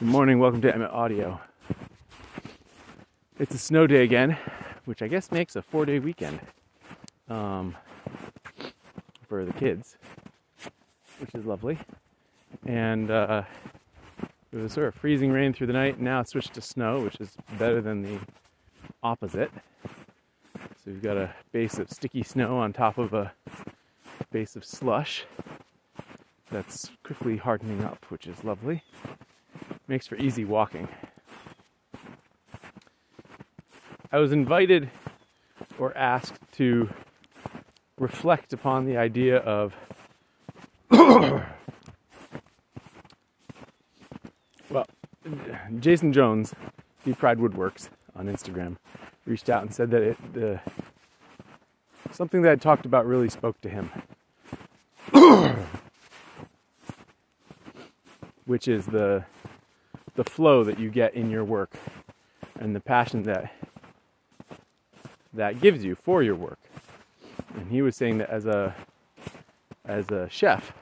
[0.00, 1.38] Good morning, welcome to Emmett Audio.
[3.38, 4.38] It's a snow day again,
[4.86, 6.40] which I guess makes a four day weekend
[7.28, 7.76] um,
[9.28, 9.98] for the kids,
[11.18, 11.76] which is lovely.
[12.64, 13.42] And uh,
[14.50, 16.00] it was sort of freezing rain through the night.
[16.00, 18.20] Now it's switched to snow, which is better than the
[19.02, 19.50] opposite.
[20.54, 23.32] So we've got a base of sticky snow on top of a
[24.32, 25.24] base of slush
[26.50, 28.82] that's quickly hardening up, which is lovely.
[29.90, 30.86] Makes for easy walking.
[34.12, 34.88] I was invited
[35.80, 36.88] or asked to
[37.98, 39.74] reflect upon the idea of
[40.92, 41.42] well,
[45.80, 46.54] Jason Jones,
[47.04, 48.76] Deep Pride Woodworks on Instagram,
[49.26, 50.60] reached out and said that it, the
[52.12, 53.90] something that I talked about really spoke to him.
[58.44, 59.24] Which is the
[60.14, 61.72] the flow that you get in your work
[62.58, 63.52] and the passion that
[65.32, 66.58] that gives you for your work.
[67.54, 68.74] And he was saying that as a
[69.84, 70.72] as a chef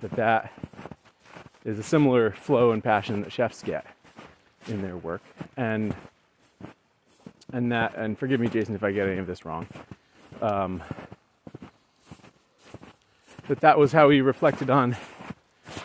[0.00, 0.52] that that
[1.64, 3.86] is a similar flow and passion that chefs get
[4.66, 5.22] in their work
[5.56, 5.94] and
[7.52, 9.66] and that and forgive me jason if i get any of this wrong
[10.40, 10.82] um,
[13.48, 14.96] that that was how he reflected on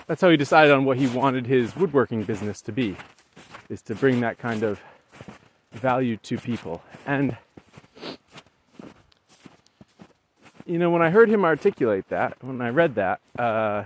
[0.07, 2.95] that's how he decided on what he wanted his woodworking business to be
[3.69, 4.79] is to bring that kind of
[5.71, 6.83] value to people.
[7.05, 7.37] And
[10.65, 13.83] you know when i heard him articulate that when i read that uh,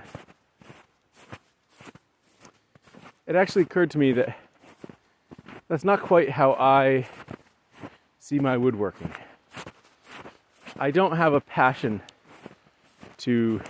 [3.26, 4.38] it actually occurred to me that
[5.68, 7.08] that's not quite how i
[8.28, 9.10] see my woodworking.
[10.78, 12.02] I don't have a passion
[13.20, 13.62] to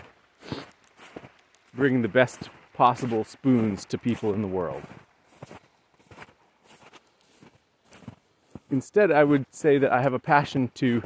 [1.77, 4.81] bring the best possible spoons to people in the world.
[8.71, 11.03] Instead, I would say that I have a passion to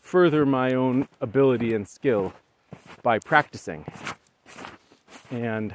[0.00, 2.34] further my own ability and skill
[3.02, 3.86] by practicing.
[5.30, 5.74] And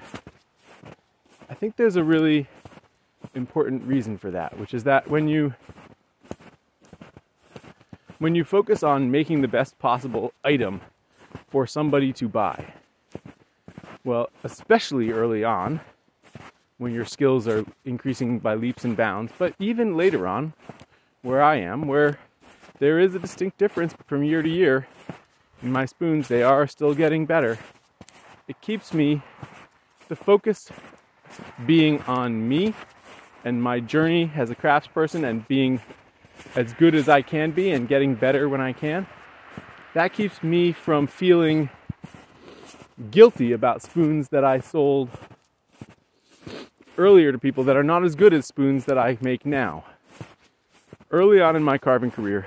[1.49, 2.47] I think there's a really
[3.33, 5.53] important reason for that, which is that when you
[8.19, 10.79] when you focus on making the best possible item
[11.49, 12.73] for somebody to buy,
[14.03, 15.81] well, especially early on,
[16.77, 20.53] when your skills are increasing by leaps and bounds, but even later on,
[21.21, 22.17] where I am, where
[22.79, 24.87] there is a distinct difference from year to year
[25.61, 27.59] in my spoons, they are still getting better.
[28.47, 29.21] It keeps me,
[30.07, 30.69] the focus
[31.65, 32.73] being on me
[33.45, 35.81] and my journey as a craftsperson and being
[36.55, 39.07] as good as I can be and getting better when I can.
[39.93, 41.69] That keeps me from feeling
[43.09, 45.09] guilty about spoons that I sold
[46.97, 49.85] earlier to people that are not as good as spoons that I make now.
[51.09, 52.45] Early on in my carving career,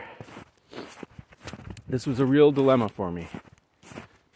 [1.88, 3.28] this was a real dilemma for me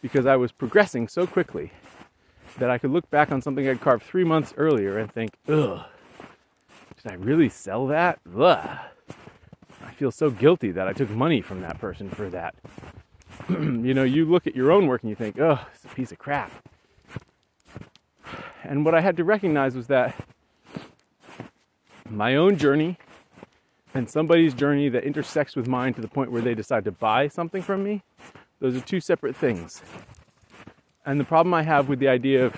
[0.01, 1.71] because I was progressing so quickly
[2.57, 5.83] that I could look back on something I'd carved three months earlier and think, ugh,
[7.01, 8.19] did I really sell that?
[8.37, 8.79] Ugh.
[9.83, 12.55] I feel so guilty that I took money from that person for that.
[13.49, 16.17] you know, you look at your own work and you think, oh, a piece of
[16.17, 16.51] crap.
[18.63, 20.15] And what I had to recognize was that
[22.09, 22.97] my own journey
[23.93, 27.27] and somebody's journey that intersects with mine to the point where they decide to buy
[27.27, 28.03] something from me,
[28.59, 29.81] those are two separate things.
[31.05, 32.53] And the problem I have with the idea of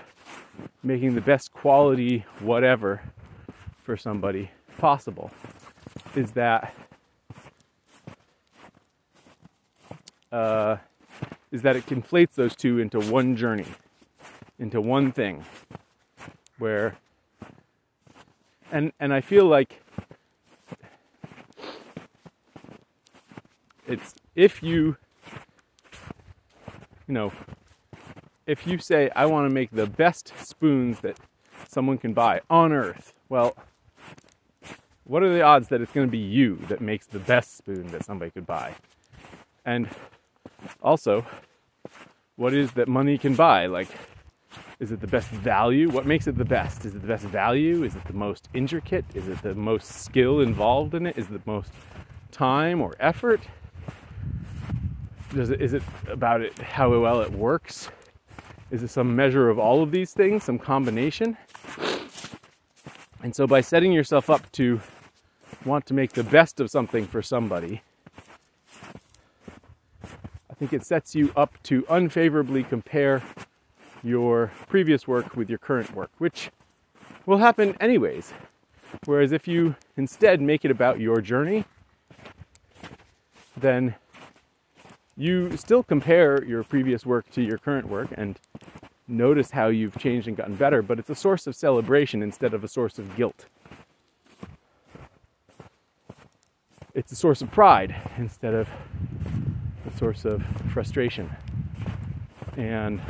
[0.83, 3.01] making the best quality whatever
[3.83, 5.31] for somebody possible
[6.15, 6.75] is that
[10.31, 10.77] uh,
[11.51, 13.67] is that it conflates those two into one journey,
[14.57, 15.43] into one thing,
[16.57, 16.97] where,
[18.71, 19.81] and and I feel like
[23.87, 24.95] it's if you,
[27.07, 27.33] you know,
[28.47, 31.17] if you say I want to make the best spoons that
[31.67, 33.55] someone can buy on earth, well,
[35.03, 37.87] what are the odds that it's going to be you that makes the best spoon
[37.87, 38.75] that somebody could buy?
[39.65, 39.89] And
[40.81, 41.25] also,
[42.35, 43.67] what is that money can buy?
[43.67, 43.89] Like,
[44.79, 45.89] is it the best value?
[45.89, 46.85] What makes it the best?
[46.85, 47.83] Is it the best value?
[47.83, 49.05] Is it the most intricate?
[49.13, 51.17] Is it the most skill involved in it?
[51.17, 51.71] Is it the most
[52.31, 53.41] time or effort?
[55.35, 57.89] It, is it about it how well it works?
[58.71, 61.37] Is it some measure of all of these things, some combination?
[63.21, 64.81] And so by setting yourself up to
[65.63, 67.81] want to make the best of something for somebody,
[70.61, 73.23] think it sets you up to unfavorably compare
[74.03, 76.51] your previous work with your current work, which
[77.25, 78.31] will happen anyways.
[79.07, 81.65] Whereas if you instead make it about your journey,
[83.57, 83.95] then
[85.17, 88.39] you still compare your previous work to your current work and
[89.07, 92.63] notice how you've changed and gotten better, but it's a source of celebration instead of
[92.63, 93.47] a source of guilt.
[96.93, 98.69] It's a source of pride instead of
[99.85, 100.43] a source of
[100.73, 101.29] frustration.
[102.57, 103.01] And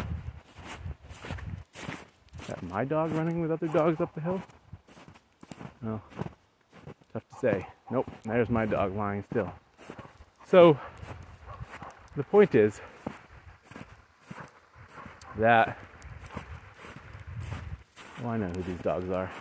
[2.47, 4.41] that my dog running with other dogs up the hill?
[5.81, 6.01] Well,
[7.13, 7.67] tough to say.
[7.89, 9.51] Nope, there's my dog lying still.
[10.45, 10.79] So,
[12.15, 12.81] the point is
[15.37, 15.77] that
[18.21, 19.31] well, I know who these dogs are.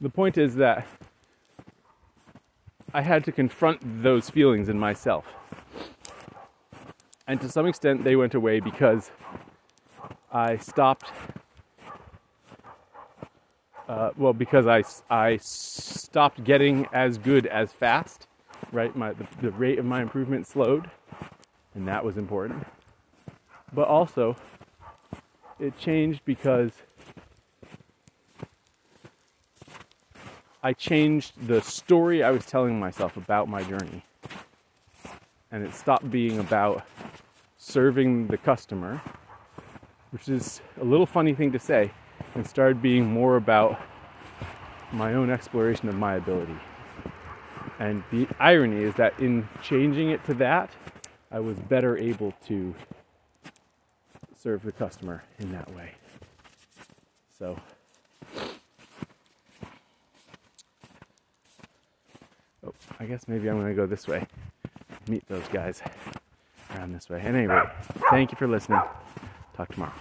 [0.00, 0.86] The point is that
[2.94, 5.26] I had to confront those feelings in myself.
[7.26, 9.10] And to some extent, they went away because
[10.32, 11.12] I stopped.
[13.86, 18.26] Uh, well, because I, I stopped getting as good as fast,
[18.72, 18.94] right?
[18.96, 20.90] My, the, the rate of my improvement slowed,
[21.74, 22.66] and that was important.
[23.72, 24.36] But also,
[25.58, 26.72] it changed because
[30.62, 34.02] I changed the story I was telling myself about my journey.
[35.50, 36.84] And it stopped being about
[37.56, 39.00] serving the customer,
[40.10, 41.90] which is a little funny thing to say,
[42.34, 43.80] and started being more about
[44.92, 46.56] my own exploration of my ability.
[47.78, 50.70] And the irony is that in changing it to that,
[51.30, 52.74] I was better able to
[54.36, 55.92] serve the customer in that way.
[57.38, 57.58] So,
[62.66, 64.26] oh, I guess maybe I'm to go this way,
[65.08, 65.80] meet those guys
[66.74, 67.20] around this way.
[67.20, 67.68] At any rate,
[68.10, 68.80] thank you for listening.
[69.56, 69.92] Talk tomorrow.